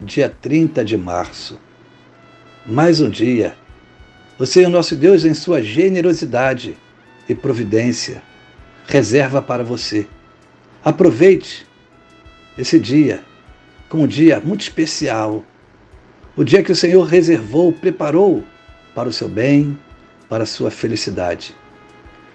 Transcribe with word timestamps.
dia 0.00 0.34
30 0.40 0.82
de 0.82 0.96
março. 0.96 1.60
Mais 2.64 3.02
um 3.02 3.10
dia. 3.10 3.54
O 4.38 4.46
Senhor 4.46 4.70
nosso 4.70 4.96
Deus, 4.96 5.26
em 5.26 5.34
sua 5.34 5.62
generosidade 5.62 6.74
e 7.28 7.34
providência, 7.34 8.22
reserva 8.86 9.42
para 9.42 9.62
você. 9.62 10.06
Aproveite 10.82 11.66
esse 12.56 12.80
dia 12.80 13.22
como 13.90 14.04
um 14.04 14.06
dia 14.06 14.40
muito 14.40 14.62
especial. 14.62 15.44
O 16.34 16.44
dia 16.44 16.62
que 16.62 16.72
o 16.72 16.76
Senhor 16.76 17.04
reservou, 17.04 17.70
preparou 17.70 18.42
para 18.94 19.08
o 19.08 19.12
seu 19.12 19.28
bem, 19.28 19.78
para 20.30 20.44
a 20.44 20.46
sua 20.46 20.70
felicidade. 20.70 21.54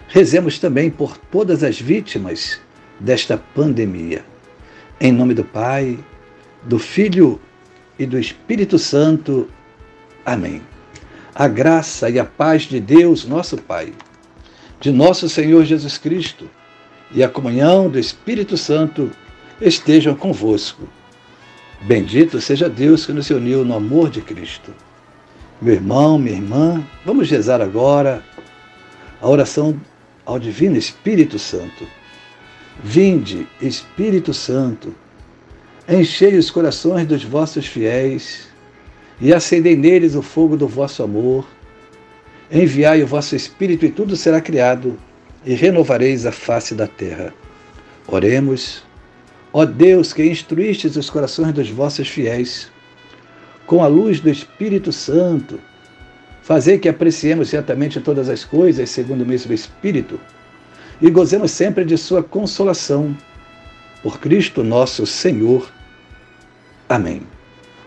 Rezemos 0.08 0.60
também 0.60 0.91
por 0.91 1.18
todas 1.18 1.63
as 1.63 1.82
vítimas 1.82 2.62
desta 3.00 3.40
pandemia. 3.55 4.24
Em 5.02 5.12
nome 5.12 5.34
do 5.34 5.44
Pai, 5.44 5.98
do 6.63 6.77
Filho 6.77 7.41
e 7.98 8.05
do 8.05 8.20
Espírito 8.20 8.77
Santo. 8.77 9.49
Amém. 10.26 10.62
A 11.34 11.48
graça 11.48 12.10
e 12.10 12.20
a 12.20 12.26
paz 12.26 12.63
de 12.63 12.79
Deus, 12.79 13.26
nosso 13.26 13.57
Pai, 13.57 13.93
de 14.79 14.91
nosso 14.91 15.27
Senhor 15.27 15.65
Jesus 15.65 15.98
Cristo 15.98 16.49
e 17.12 17.23
a 17.23 17.29
comunhão 17.29 17.90
do 17.90 17.99
Espírito 17.99 18.57
Santo 18.57 19.12
estejam 19.62 20.16
convosco. 20.16 20.88
Bendito 21.82 22.41
seja 22.41 22.70
Deus 22.70 23.05
que 23.05 23.13
nos 23.13 23.29
uniu 23.29 23.63
no 23.63 23.76
amor 23.76 24.10
de 24.10 24.21
Cristo. 24.21 24.73
Meu 25.62 25.76
irmão, 25.76 26.18
minha 26.18 26.35
irmã, 26.35 26.84
vamos 27.05 27.29
rezar 27.29 27.62
agora 27.62 28.23
a 29.21 29.29
oração 29.29 29.79
ao 30.26 30.40
Divino 30.40 30.76
Espírito 30.76 31.38
Santo. 31.38 31.88
Vinde, 32.84 33.48
Espírito 33.62 34.34
Santo, 34.34 34.93
Enchei 35.88 36.36
os 36.36 36.50
corações 36.50 37.05
dos 37.05 37.24
vossos 37.24 37.68
fiéis 37.68 38.48
e 39.22 39.32
acendei 39.32 39.76
neles 39.76 40.16
o 40.16 40.22
fogo 40.24 40.58
do 40.58 40.68
vosso 40.68 41.04
amor. 41.04 41.46
Enviai 42.52 43.04
o 43.04 43.08
vosso 43.08 43.36
Espírito 43.36 43.86
e 43.86 43.91
tudo 43.91 44.16
será 44.16 44.41
criado, 44.41 44.98
e 45.46 45.54
renovareis 45.54 46.26
a 46.26 46.32
face 46.32 46.74
da 46.74 46.88
terra. 46.88 47.32
Oremos. 48.08 48.84
Ó 49.54 49.63
Deus, 49.63 50.12
que 50.12 50.26
instruístes 50.26 50.96
os 50.96 51.10
corações 51.10 51.54
dos 51.54 51.70
vossos 51.70 52.08
fiéis, 52.08 52.72
com 53.68 53.84
a 53.84 53.88
luz 53.88 54.20
do 54.20 54.30
Espírito 54.30 54.91
Santo, 54.91 55.60
fazei 56.41 56.80
que 56.80 56.90
apreciemos 56.90 57.50
certamente 57.50 58.02
todas 58.02 58.28
as 58.28 58.44
coisas 58.44 58.90
segundo 58.90 59.22
o 59.22 59.26
mesmo 59.26 59.54
Espírito 59.54 60.20
e 61.00 61.12
gozemos 61.12 61.52
sempre 61.52 61.86
de 61.86 61.96
Sua 61.96 62.24
consolação. 62.24 63.16
Por 64.02 64.19
Cristo 64.19 64.63
nosso 64.63 65.06
Senhor. 65.06 65.75
Amém. 66.88 67.24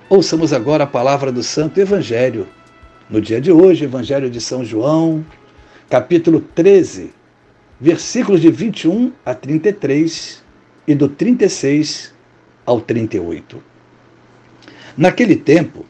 Ouçamos 0.09 0.53
agora 0.53 0.83
a 0.83 0.87
palavra 0.87 1.31
do 1.31 1.41
Santo 1.41 1.79
Evangelho. 1.79 2.49
No 3.09 3.21
dia 3.21 3.41
de 3.41 3.53
hoje, 3.53 3.85
Evangelho 3.85 4.29
de 4.29 4.41
São 4.41 4.65
João, 4.65 5.25
capítulo 5.89 6.41
13, 6.41 7.13
versículos 7.81 8.41
de 8.41 8.51
21 8.51 9.13
a 9.25 9.35
33 9.35 10.43
e 10.85 10.97
do 10.97 11.09
36 11.09 12.13
ao 12.67 12.81
38. 12.81 13.63
Naquele 14.97 15.37
tempo, 15.37 15.87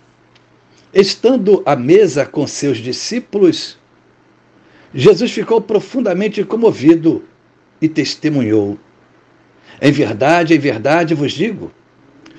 estando 0.93 1.63
à 1.65 1.75
mesa 1.75 2.27
com 2.27 2.47
seus 2.47 2.77
discípulos, 2.77 3.79
Jesus 4.93 5.33
ficou 5.33 5.63
profundamente 5.63 6.45
comovido 6.45 7.25
e 7.81 7.89
testemunhou: 7.89 8.79
Em 9.81 9.91
verdade, 9.91 10.53
em 10.53 10.59
verdade 10.59 11.15
vos 11.15 11.33
digo, 11.33 11.73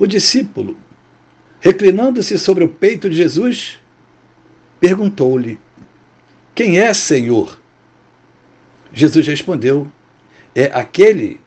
o 0.00 0.06
discípulo, 0.06 0.78
reclinando-se 1.60 2.38
sobre 2.38 2.64
o 2.64 2.68
peito 2.68 3.10
de 3.10 3.16
Jesus, 3.16 3.78
perguntou-lhe: 4.80 5.60
Quem 6.54 6.78
é, 6.78 6.92
Senhor? 6.94 7.60
Jesus 8.92 9.26
respondeu: 9.26 9.86
É 10.54 10.64
aquele 10.72 11.38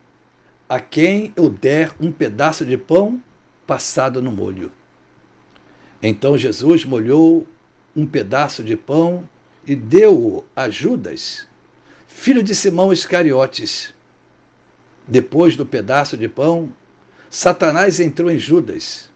a 0.69 0.79
quem 0.79 1.33
eu 1.35 1.49
der 1.49 1.95
um 1.99 2.11
pedaço 2.11 2.63
de 2.63 2.77
pão 2.77 3.21
passado 3.65 4.21
no 4.21 4.31
molho. 4.31 4.71
Então 6.01 6.37
Jesus 6.37 6.85
molhou 6.85 7.47
um 7.95 8.05
pedaço 8.05 8.63
de 8.63 8.77
pão 8.77 9.27
e 9.65 9.75
deu-o 9.75 10.45
a 10.55 10.69
Judas, 10.69 11.47
filho 12.05 12.43
de 12.43 12.53
Simão 12.53 12.93
Iscariotes. 12.93 13.95
Depois 15.07 15.57
do 15.57 15.65
pedaço 15.65 16.15
de 16.15 16.29
pão, 16.29 16.71
Satanás 17.33 17.99
entrou 17.99 18.29
em 18.29 18.37
Judas. 18.37 19.09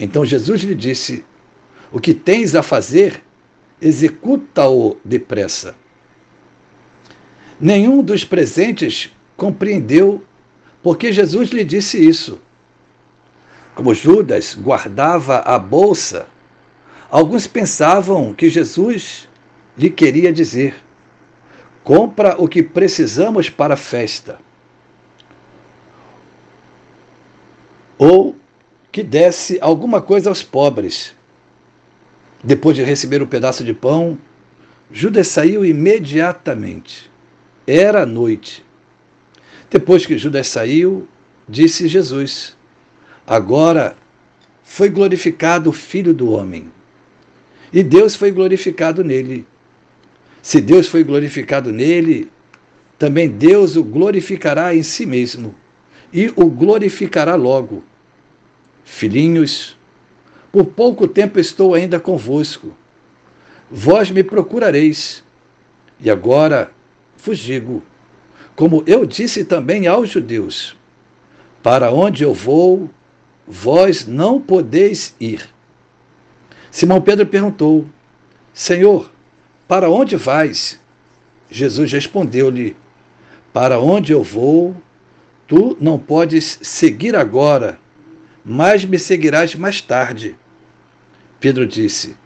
Então 0.00 0.24
Jesus 0.24 0.62
lhe 0.62 0.74
disse: 0.74 1.22
O 1.92 2.00
que 2.00 2.14
tens 2.14 2.54
a 2.54 2.62
fazer, 2.62 3.22
executa-o 3.82 4.96
depressa. 5.04 5.76
Nenhum 7.60 8.02
dos 8.02 8.24
presentes 8.24 9.12
compreendeu 9.36 10.24
porque 10.82 11.12
Jesus 11.12 11.50
lhe 11.50 11.64
disse 11.64 12.02
isso. 12.02 12.40
Como 13.74 13.94
Judas 13.94 14.54
guardava 14.54 15.40
a 15.40 15.58
bolsa, 15.58 16.26
alguns 17.10 17.46
pensavam 17.46 18.32
que 18.32 18.48
Jesus 18.48 19.28
lhe 19.76 19.90
queria 19.90 20.32
dizer: 20.32 20.76
compra 21.82 22.36
o 22.38 22.48
que 22.48 22.62
precisamos 22.62 23.50
para 23.50 23.74
a 23.74 23.76
festa. 23.76 24.38
Ou 27.98 28.36
que 28.90 29.02
desse 29.02 29.58
alguma 29.60 30.00
coisa 30.00 30.28
aos 30.28 30.42
pobres. 30.42 31.14
Depois 32.42 32.76
de 32.76 32.82
receber 32.82 33.20
o 33.20 33.24
um 33.24 33.28
pedaço 33.28 33.64
de 33.64 33.72
pão, 33.72 34.18
Judas 34.90 35.28
saiu 35.28 35.64
imediatamente. 35.64 37.10
Era 37.66 38.04
noite. 38.04 38.64
Depois 39.70 40.04
que 40.06 40.18
Judas 40.18 40.46
saiu, 40.48 41.08
disse 41.48 41.88
Jesus: 41.88 42.56
Agora 43.26 43.96
foi 44.62 44.88
glorificado 44.88 45.70
o 45.70 45.72
Filho 45.72 46.12
do 46.12 46.30
Homem. 46.30 46.70
E 47.72 47.82
Deus 47.82 48.14
foi 48.14 48.30
glorificado 48.30 49.02
nele. 49.02 49.46
Se 50.42 50.60
Deus 50.60 50.86
foi 50.86 51.02
glorificado 51.02 51.72
nele, 51.72 52.30
também 52.98 53.28
Deus 53.28 53.76
o 53.76 53.82
glorificará 53.82 54.74
em 54.74 54.82
si 54.82 55.06
mesmo 55.06 55.54
e 56.14 56.32
o 56.36 56.46
glorificará 56.46 57.34
logo. 57.34 57.82
Filhinhos, 58.84 59.76
por 60.52 60.66
pouco 60.66 61.08
tempo 61.08 61.40
estou 61.40 61.74
ainda 61.74 61.98
convosco. 61.98 62.72
Vós 63.68 64.12
me 64.12 64.22
procurareis. 64.22 65.24
E 65.98 66.08
agora 66.08 66.70
vos 67.24 67.38
digo, 67.38 67.82
como 68.54 68.84
eu 68.86 69.04
disse 69.04 69.44
também 69.44 69.88
aos 69.88 70.10
judeus: 70.10 70.76
Para 71.60 71.90
onde 71.90 72.22
eu 72.22 72.32
vou, 72.32 72.88
vós 73.46 74.06
não 74.06 74.40
podeis 74.40 75.16
ir. 75.18 75.48
Simão 76.70 77.00
Pedro 77.00 77.26
perguntou: 77.26 77.86
Senhor, 78.52 79.10
para 79.66 79.90
onde 79.90 80.14
vais? 80.14 80.78
Jesus 81.50 81.90
respondeu-lhe: 81.90 82.76
Para 83.52 83.80
onde 83.80 84.12
eu 84.12 84.22
vou, 84.22 84.76
Tu 85.46 85.76
não 85.80 85.98
podes 85.98 86.58
seguir 86.62 87.14
agora, 87.14 87.78
mas 88.44 88.84
me 88.84 88.98
seguirás 88.98 89.54
mais 89.54 89.80
tarde. 89.80 90.36
Pedro 91.38 91.66
disse: 91.66 92.16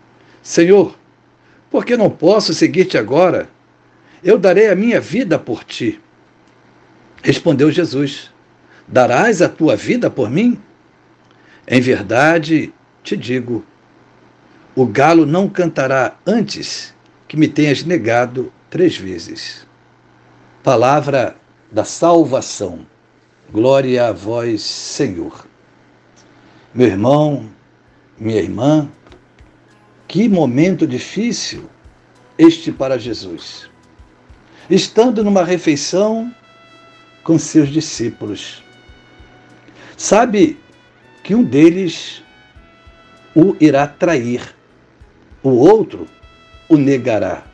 Senhor, 0.43 0.97
por 1.71 1.85
que 1.85 1.97
não 1.97 2.11
posso 2.11 2.55
seguir-te 2.55 2.97
agora? 2.97 3.49
Eu 4.23 4.39
darei 4.39 4.69
a 4.69 4.75
minha 4.75 5.01
vida 5.01 5.39
por 5.39 5.65
ti. 5.65 6.01
Respondeu 7.23 7.71
Jesus: 7.71 8.31
Darás 8.87 9.43
a 9.43 9.49
tua 9.49 9.77
vida 9.77 10.09
por 10.09 10.31
mim? 10.31 10.61
Em 11.67 11.81
verdade 11.81 12.73
te 13.03 13.17
digo: 13.17 13.65
o 14.75 14.87
galo 14.87 15.27
não 15.27 15.49
cantará 15.49 16.17
antes 16.25 16.95
que 17.27 17.37
me 17.37 17.49
tenhas 17.49 17.83
negado 17.83 18.53
três 18.71 18.97
vezes. 18.97 19.67
Palavra 20.63 21.37
da 21.71 21.85
salvação. 21.85 22.87
Glória 23.51 24.09
a 24.09 24.13
vós, 24.13 24.61
Senhor. 24.61 25.47
Meu 26.75 26.87
irmão, 26.87 27.49
minha 28.19 28.43
irmã, 28.43 28.91
que 30.07 30.29
momento 30.29 30.87
difícil 30.87 31.67
este 32.37 32.71
para 32.71 32.99
Jesus. 32.99 33.71
Estando 34.69 35.25
numa 35.25 35.45
refeição 35.45 36.31
com 37.25 37.39
seus 37.39 37.71
discípulos. 37.71 38.63
Sabe 39.97 40.61
que 41.25 41.35
um 41.35 41.43
deles 41.43 42.23
o 43.35 43.57
irá 43.59 43.87
trair, 43.87 44.55
o 45.43 45.49
outro 45.49 46.07
o 46.69 46.77
negará. 46.77 47.45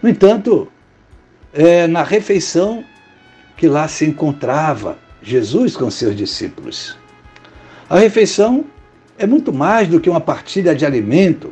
No 0.00 0.08
entanto, 0.08 0.70
é 1.52 1.88
na 1.88 2.04
refeição 2.04 2.84
que 3.60 3.68
lá 3.68 3.86
se 3.86 4.06
encontrava 4.06 4.98
Jesus 5.22 5.76
com 5.76 5.90
seus 5.90 6.16
discípulos. 6.16 6.96
A 7.90 7.98
refeição 7.98 8.64
é 9.18 9.26
muito 9.26 9.52
mais 9.52 9.86
do 9.86 10.00
que 10.00 10.08
uma 10.08 10.18
partilha 10.18 10.74
de 10.74 10.86
alimento, 10.86 11.50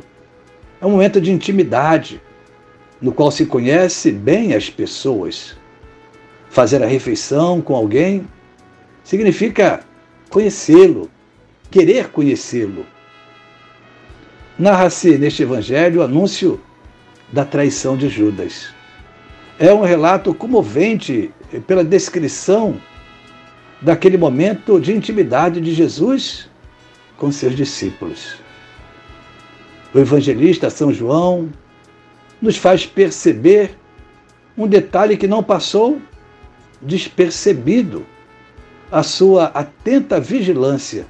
é 0.81 0.87
um 0.87 0.89
momento 0.89 1.21
de 1.21 1.31
intimidade, 1.31 2.19
no 2.99 3.11
qual 3.11 3.29
se 3.29 3.45
conhece 3.45 4.11
bem 4.11 4.55
as 4.55 4.71
pessoas. 4.71 5.55
Fazer 6.49 6.81
a 6.81 6.87
refeição 6.87 7.61
com 7.61 7.75
alguém 7.75 8.27
significa 9.03 9.81
conhecê-lo, 10.31 11.11
querer 11.69 12.09
conhecê-lo. 12.09 12.87
Narra-se 14.57 15.15
neste 15.15 15.43
evangelho 15.43 16.01
o 16.01 16.03
anúncio 16.03 16.59
da 17.31 17.45
traição 17.45 17.95
de 17.95 18.09
Judas. 18.09 18.73
É 19.59 19.71
um 19.71 19.83
relato 19.83 20.33
comovente 20.33 21.31
pela 21.65 21.83
descrição 21.83 22.79
daquele 23.81 24.17
momento 24.17 24.79
de 24.79 24.93
intimidade 24.93 25.61
de 25.61 25.73
Jesus 25.73 26.49
com 27.17 27.31
seus 27.31 27.55
discípulos. 27.55 28.35
O 29.93 29.99
evangelista 29.99 30.69
São 30.69 30.93
João 30.93 31.49
nos 32.41 32.57
faz 32.57 32.85
perceber 32.85 33.77
um 34.57 34.67
detalhe 34.67 35.17
que 35.17 35.27
não 35.27 35.41
passou 35.41 36.01
despercebido 36.81 38.05
a 38.91 39.03
sua 39.03 39.45
atenta 39.45 40.19
vigilância. 40.19 41.05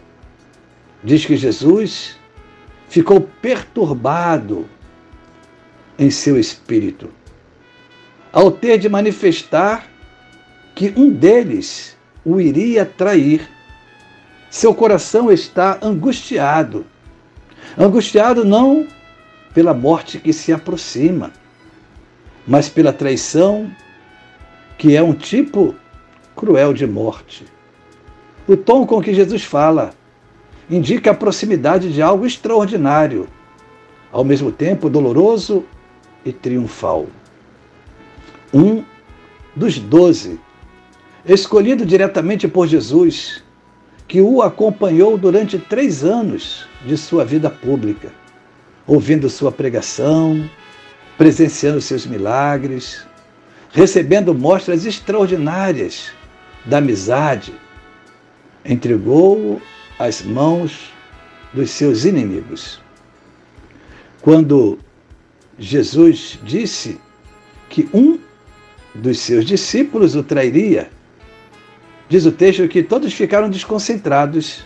Diz 1.04 1.26
que 1.26 1.38
Jesus 1.38 2.18
ficou 2.88 3.22
perturbado 3.42 4.68
em 5.98 6.10
seu 6.10 6.40
espírito, 6.40 7.10
ao 8.32 8.52
ter 8.52 8.78
de 8.78 8.88
manifestar 8.88 9.89
que 10.80 10.94
um 10.96 11.10
deles 11.10 11.98
o 12.24 12.40
iria 12.40 12.86
trair. 12.86 13.50
Seu 14.50 14.74
coração 14.74 15.30
está 15.30 15.78
angustiado. 15.82 16.86
Angustiado 17.78 18.46
não 18.46 18.88
pela 19.54 19.74
morte 19.74 20.20
que 20.20 20.32
se 20.32 20.54
aproxima, 20.54 21.34
mas 22.48 22.70
pela 22.70 22.94
traição, 22.94 23.70
que 24.78 24.96
é 24.96 25.04
um 25.04 25.12
tipo 25.12 25.76
cruel 26.34 26.74
de 26.74 26.88
morte. 26.88 27.44
O 28.48 28.56
tom 28.56 28.86
com 28.86 29.02
que 29.02 29.14
Jesus 29.14 29.44
fala 29.44 29.90
indica 30.70 31.12
a 31.12 31.14
proximidade 31.14 31.92
de 31.92 32.02
algo 32.02 32.26
extraordinário, 32.26 33.28
ao 34.14 34.24
mesmo 34.24 34.50
tempo 34.50 34.90
doloroso 34.90 35.66
e 36.24 36.32
triunfal. 36.32 37.08
Um 38.54 38.82
dos 39.54 39.78
doze, 39.78 40.40
escolhido 41.26 41.86
diretamente 41.86 42.48
por 42.48 42.68
Jesus, 42.68 43.44
que 44.08 44.22
o 44.22 44.42
acompanhou 44.42 45.18
durante 45.18 45.58
três 45.60 46.04
anos 46.04 46.68
de 46.86 46.98
sua 46.98 47.24
vida 47.24 47.50
pública, 47.50 48.12
ouvindo 48.88 49.30
sua 49.30 49.52
pregação, 49.52 50.50
presenciando 51.18 51.82
seus 51.82 52.06
milagres, 52.06 53.06
recebendo 53.72 54.34
mostras 54.34 54.86
extraordinárias 54.86 56.12
da 56.66 56.78
amizade, 56.80 57.54
entregou-o 58.66 59.62
às 60.00 60.22
mãos 60.22 60.92
dos 61.54 61.70
seus 61.70 62.06
inimigos. 62.06 62.82
Quando 64.22 64.80
Jesus 65.58 66.40
disse 66.44 67.00
que 67.70 67.88
um 67.94 68.20
dos 68.96 69.20
seus 69.20 69.46
discípulos 69.46 70.16
o 70.16 70.24
trairia, 70.24 70.90
diz 72.10 72.26
o 72.26 72.32
texto 72.32 72.68
que 72.68 72.84
todos 72.84 73.14
ficaram 73.14 73.50
desconcentrados. 73.50 74.66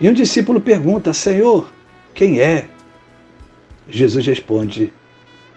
E 0.00 0.08
um 0.08 0.12
discípulo 0.14 0.60
pergunta: 0.60 1.12
Senhor, 1.12 1.70
quem 2.14 2.40
é? 2.40 2.66
Jesus 3.88 4.26
responde: 4.26 4.92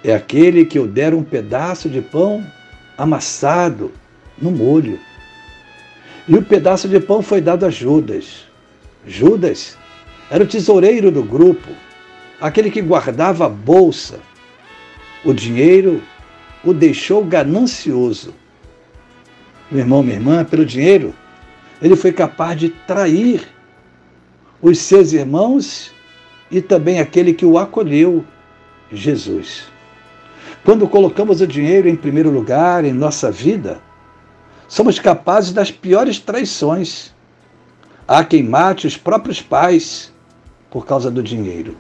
É 0.04 0.14
aquele 0.14 0.66
que 0.66 0.78
eu 0.78 0.86
der 0.86 1.14
um 1.14 1.24
pedaço 1.24 1.90
de 1.90 2.02
pão 2.02 2.46
amassado 2.98 3.92
no 4.38 4.52
molho. 4.52 5.00
E 6.28 6.36
o 6.36 6.44
pedaço 6.44 6.88
de 6.88 7.00
pão 7.00 7.22
foi 7.22 7.42
dado 7.42 7.66
a 7.66 7.70
Judas. 7.70 8.46
Judas 9.06 9.78
era 10.30 10.44
o 10.44 10.48
tesoureiro 10.48 11.12
do 11.12 11.24
grupo, 11.24 11.70
aquele 12.40 12.72
que 12.72 12.82
guardava 12.82 13.46
a 13.46 13.50
bolsa. 13.50 14.20
O 15.24 15.34
dinheiro 15.34 16.02
o 16.64 16.74
deixou 16.74 17.24
ganancioso. 17.24 18.34
Meu 19.72 19.82
irmão, 19.82 20.04
minha 20.04 20.16
irmã, 20.16 20.44
pelo 20.44 20.66
dinheiro, 20.66 21.14
ele 21.82 21.96
foi 21.96 22.12
capaz 22.12 22.60
de 22.60 22.70
trair 22.70 23.48
os 24.62 24.80
seus 24.80 25.12
irmãos 25.12 25.92
e 26.50 26.62
também 26.62 27.00
aquele 27.00 27.34
que 27.34 27.46
o 27.46 27.58
acolheu, 27.58 28.24
Jesus. 28.92 29.64
Quando 30.64 30.88
colocamos 30.88 31.42
o 31.42 31.48
dinheiro 31.48 31.90
em 31.90 31.96
primeiro 31.96 32.30
lugar 32.30 32.86
em 32.86 32.94
nossa 32.94 33.30
vida, 33.30 33.82
somos 34.68 35.00
capazes 35.00 35.52
das 35.52 35.72
piores 35.72 36.20
traições. 36.20 37.14
Há 38.08 38.24
quem 38.24 38.44
mate 38.44 38.88
os 38.88 38.96
próprios 38.96 39.42
pais 39.42 40.14
por 40.70 40.86
causa 40.86 41.12
do 41.12 41.22
dinheiro. 41.22 41.76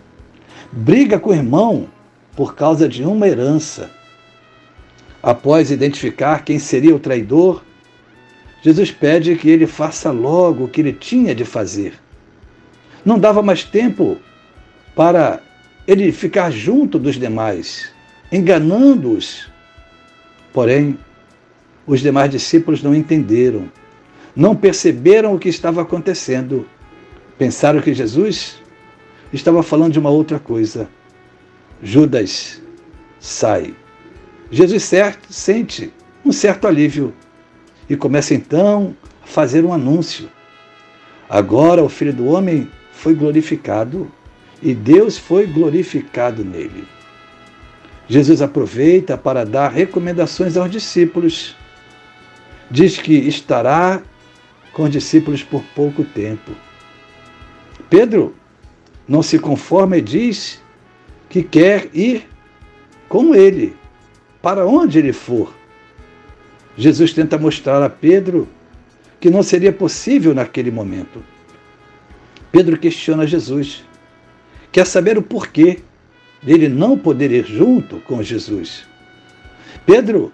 Briga 0.71 1.19
com 1.19 1.29
o 1.29 1.35
irmão 1.35 1.87
por 2.35 2.55
causa 2.55 2.89
de 2.89 3.03
uma 3.03 3.27
herança. 3.27 3.89
Após 5.21 5.71
identificar 5.71 6.43
quem 6.43 6.59
seria 6.59 6.95
o 6.95 6.99
traidor, 6.99 7.63
Jesus 8.63 8.91
pede 8.91 9.35
que 9.35 9.49
ele 9.49 9.67
faça 9.67 10.09
logo 10.09 10.63
o 10.63 10.67
que 10.69 10.79
ele 10.79 10.93
tinha 10.93 11.35
de 11.35 11.43
fazer. 11.43 11.93
Não 13.03 13.19
dava 13.19 13.41
mais 13.41 13.65
tempo 13.65 14.17
para 14.95 15.41
ele 15.85 16.13
ficar 16.13 16.49
junto 16.49 16.97
dos 16.97 17.15
demais, 17.15 17.91
enganando-os. 18.31 19.51
Porém, 20.53 20.97
os 21.85 21.99
demais 21.99 22.31
discípulos 22.31 22.81
não 22.81 22.95
entenderam, 22.95 23.69
não 24.33 24.55
perceberam 24.55 25.35
o 25.35 25.39
que 25.39 25.49
estava 25.49 25.81
acontecendo. 25.81 26.65
Pensaram 27.37 27.81
que 27.81 27.93
Jesus 27.93 28.61
estava 29.33 29.61
falando 29.61 29.91
de 29.91 29.99
uma 29.99 30.09
outra 30.09 30.39
coisa. 30.39 30.87
Judas 31.81 32.61
sai. 33.19 33.75
Jesus 34.49 34.83
certo, 34.83 35.33
sente 35.33 35.91
um 36.23 36.31
certo 36.31 36.65
alívio 36.65 37.13
e 37.89 37.95
começa 37.95 38.33
então 38.33 38.95
a 39.23 39.27
fazer 39.27 39.63
um 39.65 39.73
anúncio. 39.73 40.29
Agora 41.29 41.83
o 41.83 41.89
Filho 41.89 42.13
do 42.13 42.27
Homem 42.27 42.69
foi 42.91 43.13
glorificado 43.13 44.11
e 44.61 44.73
Deus 44.73 45.17
foi 45.17 45.45
glorificado 45.45 46.43
nele. 46.43 46.85
Jesus 48.07 48.41
aproveita 48.41 49.17
para 49.17 49.45
dar 49.45 49.69
recomendações 49.69 50.57
aos 50.57 50.69
discípulos 50.69 51.55
diz 52.73 52.97
que 52.97 53.13
estará 53.13 54.01
com 54.73 54.83
os 54.83 54.89
discípulos 54.89 55.43
por 55.43 55.63
pouco 55.75 56.03
tempo. 56.03 56.51
Pedro 57.87 58.35
não 59.07 59.21
se 59.21 59.37
conforma 59.37 59.97
e 59.97 60.01
diz 60.01 60.59
que 61.29 61.43
quer 61.43 61.89
ir 61.93 62.27
com 63.07 63.35
ele, 63.35 63.75
para 64.41 64.65
onde 64.65 64.97
ele 64.97 65.13
for. 65.13 65.53
Jesus 66.77 67.13
tenta 67.13 67.37
mostrar 67.37 67.83
a 67.83 67.89
Pedro 67.89 68.47
que 69.19 69.29
não 69.29 69.43
seria 69.43 69.71
possível 69.71 70.33
naquele 70.33 70.71
momento. 70.71 71.23
Pedro 72.51 72.77
questiona 72.77 73.25
Jesus. 73.27 73.83
Quer 74.71 74.85
saber 74.85 75.17
o 75.17 75.21
porquê 75.21 75.79
dele 76.41 76.67
não 76.67 76.97
poder 76.97 77.31
ir 77.31 77.45
junto 77.45 77.97
com 78.01 78.21
Jesus. 78.21 78.85
Pedro 79.85 80.31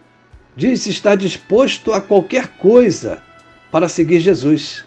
diz 0.56 0.86
estar 0.88 1.16
disposto 1.16 1.94
a 1.94 2.02
qualquer 2.02 2.48
coisa 2.58 3.22
para 3.72 3.88
seguir 3.88 4.20
Jesus, 4.20 4.84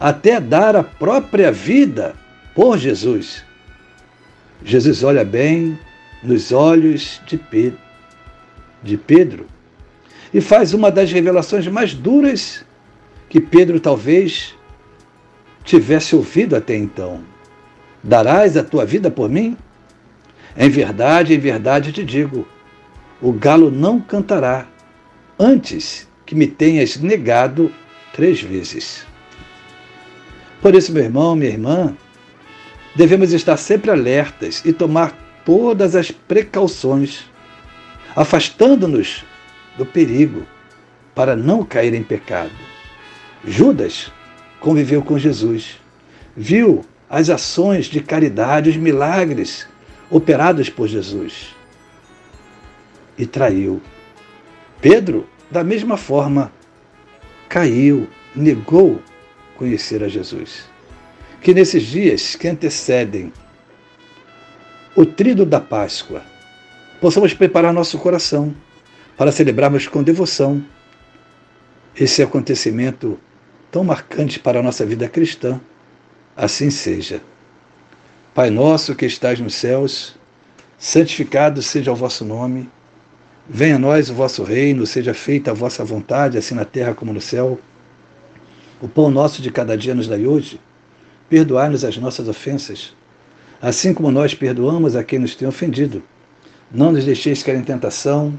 até 0.00 0.40
dar 0.40 0.74
a 0.74 0.82
própria 0.82 1.52
vida 1.52 2.14
por 2.54 2.78
Jesus. 2.78 3.44
Jesus 4.64 5.02
olha 5.02 5.24
bem 5.24 5.78
nos 6.22 6.52
olhos 6.52 7.20
de 7.26 7.36
Pedro, 7.36 7.78
de 8.82 8.96
Pedro 8.96 9.46
e 10.32 10.40
faz 10.40 10.74
uma 10.74 10.90
das 10.90 11.12
revelações 11.12 11.66
mais 11.68 11.94
duras 11.94 12.64
que 13.28 13.40
Pedro 13.40 13.80
talvez 13.80 14.54
tivesse 15.64 16.14
ouvido 16.14 16.56
até 16.56 16.76
então. 16.76 17.22
Darás 18.02 18.56
a 18.56 18.62
tua 18.62 18.84
vida 18.84 19.10
por 19.10 19.28
mim? 19.28 19.56
Em 20.56 20.70
verdade, 20.70 21.34
em 21.34 21.38
verdade 21.38 21.92
te 21.92 22.04
digo: 22.04 22.46
o 23.20 23.32
galo 23.32 23.70
não 23.70 24.00
cantará 24.00 24.66
antes 25.38 26.08
que 26.24 26.34
me 26.34 26.46
tenhas 26.46 26.96
negado 26.96 27.72
três 28.12 28.40
vezes. 28.40 29.06
Por 30.62 30.74
isso, 30.74 30.92
meu 30.92 31.04
irmão, 31.04 31.36
minha 31.36 31.50
irmã, 31.50 31.96
devemos 32.94 33.32
estar 33.32 33.56
sempre 33.56 33.90
alertas 33.90 34.62
e 34.64 34.72
tomar 34.72 35.12
todas 35.44 35.94
as 35.94 36.10
precauções, 36.10 37.24
afastando-nos 38.14 39.24
do 39.76 39.84
perigo 39.84 40.46
para 41.14 41.34
não 41.36 41.64
cair 41.64 41.94
em 41.94 42.02
pecado. 42.02 42.52
Judas 43.44 44.12
conviveu 44.60 45.02
com 45.02 45.18
Jesus, 45.18 45.80
viu 46.36 46.84
as 47.08 47.30
ações 47.30 47.86
de 47.86 48.00
caridade, 48.00 48.70
os 48.70 48.76
milagres 48.76 49.66
operados 50.10 50.68
por 50.68 50.88
Jesus 50.88 51.54
e 53.16 53.26
traiu. 53.26 53.80
Pedro, 54.80 55.26
da 55.50 55.64
mesma 55.64 55.96
forma, 55.96 56.52
caiu, 57.48 58.08
negou 58.34 59.00
conhecer 59.56 60.02
a 60.02 60.08
Jesus. 60.08 60.68
Que 61.40 61.54
nesses 61.54 61.84
dias 61.84 62.34
que 62.34 62.48
antecedem 62.48 63.32
o 64.94 65.06
trido 65.06 65.46
da 65.46 65.60
Páscoa, 65.60 66.22
possamos 67.00 67.32
preparar 67.32 67.72
nosso 67.72 67.98
coração 67.98 68.54
para 69.16 69.32
celebrarmos 69.32 69.88
com 69.88 70.02
devoção 70.02 70.62
esse 71.98 72.22
acontecimento 72.22 73.18
tão 73.70 73.82
marcante 73.82 74.38
para 74.38 74.60
a 74.60 74.62
nossa 74.62 74.84
vida 74.84 75.08
cristã. 75.08 75.60
Assim 76.36 76.70
seja. 76.70 77.22
Pai 78.34 78.50
nosso 78.50 78.94
que 78.94 79.06
estás 79.06 79.40
nos 79.40 79.54
céus, 79.54 80.14
santificado 80.78 81.62
seja 81.62 81.90
o 81.90 81.96
vosso 81.96 82.24
nome. 82.24 82.68
Venha 83.48 83.76
a 83.76 83.78
nós 83.78 84.10
o 84.10 84.14
vosso 84.14 84.42
reino, 84.42 84.84
seja 84.86 85.14
feita 85.14 85.52
a 85.52 85.54
vossa 85.54 85.82
vontade, 85.84 86.36
assim 86.36 86.54
na 86.54 86.66
terra 86.66 86.94
como 86.94 87.14
no 87.14 87.20
céu. 87.20 87.58
O 88.82 88.88
pão 88.88 89.10
nosso 89.10 89.40
de 89.40 89.50
cada 89.50 89.78
dia 89.78 89.94
nos 89.94 90.06
dai 90.06 90.26
hoje. 90.26 90.60
Perdoai-nos 91.30 91.84
as 91.84 91.96
nossas 91.96 92.28
ofensas, 92.28 92.94
assim 93.60 93.94
como 93.94 94.10
nós 94.10 94.34
perdoamos 94.34 94.94
a 94.94 95.02
quem 95.02 95.18
nos 95.18 95.34
tem 95.34 95.48
ofendido. 95.48 96.02
Não 96.70 96.92
nos 96.92 97.04
deixeis 97.04 97.42
cair 97.42 97.56
em 97.56 97.64
tentação, 97.64 98.38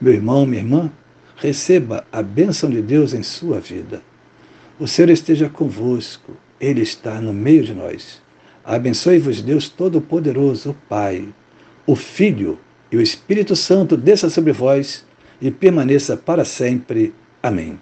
Meu 0.00 0.12
irmão, 0.12 0.46
minha 0.46 0.62
irmã, 0.62 0.92
receba 1.36 2.04
a 2.12 2.22
bênção 2.22 2.70
de 2.70 2.82
Deus 2.82 3.14
em 3.14 3.22
sua 3.22 3.60
vida. 3.60 4.02
O 4.78 4.86
Senhor 4.86 5.10
esteja 5.10 5.48
convosco 5.48 6.36
ele 6.60 6.82
está 6.82 7.20
no 7.20 7.32
meio 7.32 7.64
de 7.64 7.74
nós. 7.74 8.20
Abençoe-vos, 8.64 9.40
Deus 9.40 9.68
Todo-Poderoso, 9.68 10.70
o 10.70 10.74
Pai, 10.88 11.28
o 11.86 11.94
Filho 11.96 12.58
e 12.90 12.96
o 12.96 13.00
Espírito 13.00 13.54
Santo, 13.56 13.96
desça 13.96 14.28
sobre 14.28 14.52
vós 14.52 15.06
e 15.40 15.50
permaneça 15.50 16.16
para 16.16 16.44
sempre. 16.44 17.14
Amém. 17.42 17.78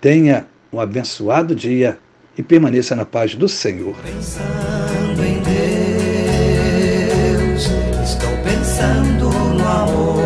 Tenha 0.00 0.46
um 0.72 0.78
abençoado 0.78 1.54
dia 1.54 1.98
e 2.36 2.42
permaneça 2.42 2.94
na 2.94 3.04
paz 3.04 3.34
do 3.34 3.48
Senhor. 3.48 3.96
Pensando 4.02 5.24
em 5.24 5.40
Deus, 7.42 7.68
estou 8.04 8.30
pensando 8.44 9.30
no 9.54 9.66
amor. 9.66 10.25